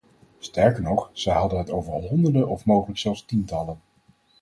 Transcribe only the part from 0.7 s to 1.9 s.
nog, zij hadden het